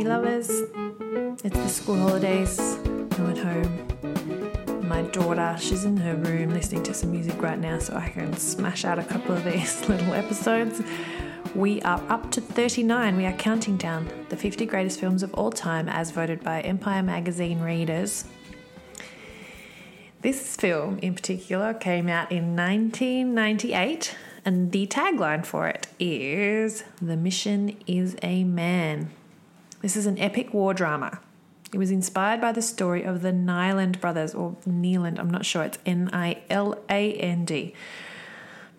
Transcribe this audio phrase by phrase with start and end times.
[0.00, 0.48] guys.
[1.44, 2.58] It's the school holidays.
[2.58, 4.88] I'm at home.
[4.88, 8.34] My daughter, she's in her room listening to some music right now, so I can
[8.36, 10.82] smash out a couple of these little episodes.
[11.54, 13.16] We are up to 39.
[13.16, 17.02] We are counting down the 50 greatest films of all time as voted by Empire
[17.02, 18.24] magazine readers.
[20.22, 27.16] This film in particular came out in 1998, and the tagline for it is The
[27.16, 29.10] Mission is a Man.
[29.82, 31.18] This is an epic war drama.
[31.72, 35.64] It was inspired by the story of the Niland brothers, or Neeland, I'm not sure,
[35.64, 37.74] it's N I L A N D.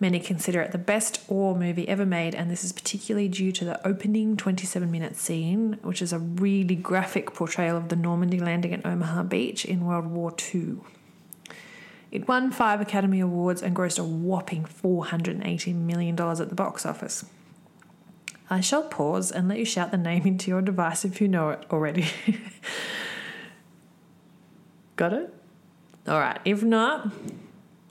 [0.00, 3.66] Many consider it the best war movie ever made, and this is particularly due to
[3.66, 8.72] the opening 27 minute scene, which is a really graphic portrayal of the Normandy landing
[8.72, 10.76] at Omaha Beach in World War II.
[12.10, 17.26] It won five Academy Awards and grossed a whopping $480 million at the box office.
[18.50, 21.50] I shall pause and let you shout the name into your device if you know
[21.50, 22.06] it already.
[24.96, 25.34] Got it?
[26.06, 27.10] All right, if not,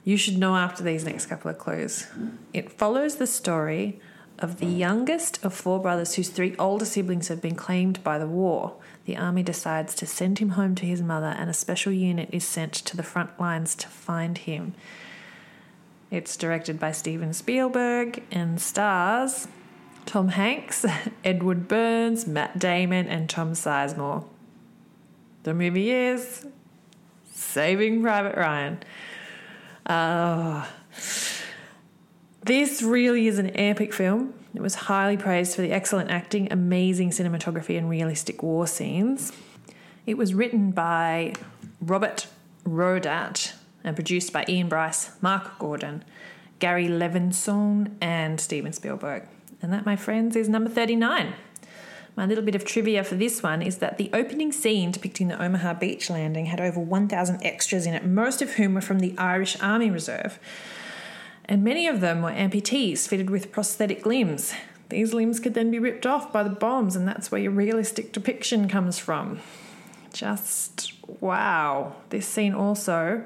[0.04, 2.08] you should know after these next couple of clues.
[2.54, 4.00] It follows the story
[4.40, 8.28] of the youngest of four brothers whose three older siblings have been claimed by the
[8.28, 12.30] war the army decides to send him home to his mother, and a special unit
[12.32, 14.74] is sent to the front lines to find him.
[16.10, 19.48] It's directed by Steven Spielberg and stars
[20.06, 20.86] Tom Hanks,
[21.24, 24.26] Edward Burns, Matt Damon, and Tom Sizemore.
[25.44, 26.46] The movie is
[27.34, 28.84] Saving Private Ryan.
[29.86, 30.66] Uh,
[32.42, 34.34] this really is an epic film.
[34.54, 39.32] It was highly praised for the excellent acting, amazing cinematography, and realistic war scenes.
[40.06, 41.34] It was written by
[41.82, 42.28] Robert
[42.66, 46.04] Rodat and produced by Ian Bryce, Mark Gordon,
[46.60, 49.28] Gary Levinsohn, and Steven Spielberg.
[49.64, 51.34] And that, my friends, is number 39.
[52.16, 55.42] My little bit of trivia for this one is that the opening scene depicting the
[55.42, 59.18] Omaha beach landing had over 1,000 extras in it, most of whom were from the
[59.18, 60.38] Irish Army Reserve
[61.46, 64.54] and many of them were amputees fitted with prosthetic limbs.
[64.90, 68.12] These limbs could then be ripped off by the bombs, and that's where your realistic
[68.12, 69.40] depiction comes from.
[70.14, 71.96] Just wow.
[72.10, 73.26] This scene also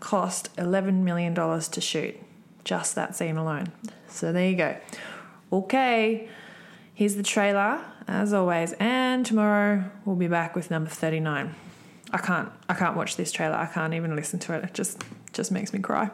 [0.00, 2.16] cost $11 million to shoot.
[2.64, 3.68] Just that scene alone.
[4.08, 4.76] So there you go.
[5.50, 6.28] Okay,
[6.92, 11.54] here's the trailer, as always, and tomorrow we'll be back with number 39.
[12.10, 13.54] I can't I can't watch this trailer.
[13.54, 14.64] I can't even listen to it.
[14.64, 16.10] It just just makes me cry.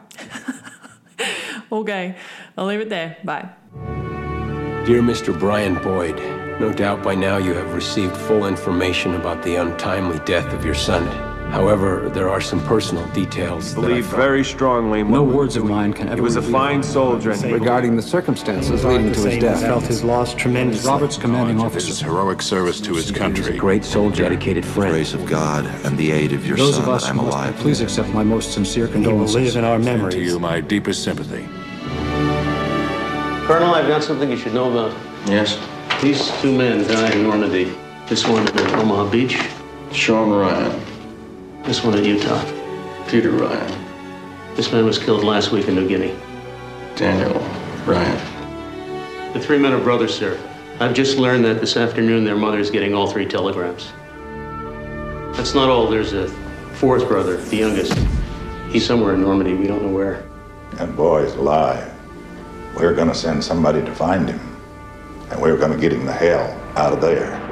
[1.71, 2.15] okay,
[2.57, 3.17] I'll leave it there.
[3.23, 3.49] Bye.
[4.85, 5.37] Dear Mr.
[5.37, 6.17] Brian Boyd,
[6.59, 10.75] no doubt by now you have received full information about the untimely death of your
[10.75, 11.34] son.
[11.51, 13.73] However, there are some personal details.
[13.73, 15.03] That believe very strongly.
[15.03, 16.15] No words of mine can ever.
[16.15, 17.31] He was a fine soldier.
[17.31, 20.89] Regarding the circumstances leading to his death, felt his loss tremendously.
[20.89, 21.87] Robert's commanding officer.
[21.87, 23.57] His heroic service to his He a country.
[23.57, 24.91] great soldier, dedicated friend.
[24.93, 27.55] The grace of God and the aid of your Those son of us I'm alive.
[27.57, 29.35] please accept my most sincere condolences.
[29.35, 31.47] He will live in our To you, my deepest sympathy.
[33.47, 34.97] Colonel, I've got something you should know about.
[35.27, 35.59] Yes?
[36.01, 37.73] These two men died in Normandy.
[38.09, 39.39] This one at Omaha Beach,
[39.91, 40.94] Sean Ryan.
[41.65, 42.43] This one in Utah.
[43.07, 44.55] Peter Ryan.
[44.55, 46.15] This man was killed last week in New Guinea.
[46.95, 47.39] Daniel
[47.85, 49.33] Ryan.
[49.33, 50.39] The three men are brothers, sir.
[50.79, 53.91] I've just learned that this afternoon their mother's getting all three telegrams.
[55.35, 55.89] That's not all.
[55.89, 56.27] There's a
[56.75, 57.97] fourth brother, the youngest.
[58.69, 59.55] He's somewhere in Normandy.
[59.55, 60.23] We don't know where.
[60.73, 61.91] That boy's alive.
[62.77, 64.39] We're gonna send somebody to find him.
[65.31, 67.44] And we're gonna get him the hell out of there.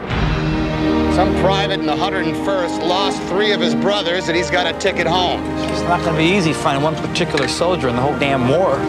[1.16, 5.06] Some private in the 101st lost three of his brothers and he's got a ticket
[5.06, 5.44] home.
[5.70, 8.80] It's not going to be easy finding one particular soldier in the whole damn war.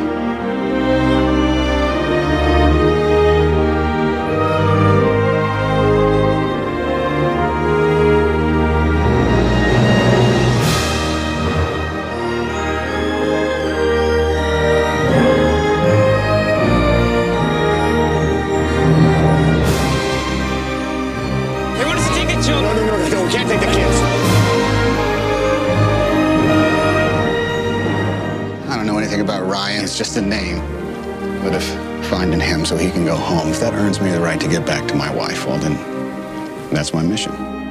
[29.24, 29.82] About Ryan.
[29.82, 30.58] It's just a name.
[31.42, 31.64] But if
[32.08, 34.66] finding him so he can go home, if that earns me the right to get
[34.66, 35.74] back to my wife, well, then
[36.70, 37.63] that's my mission.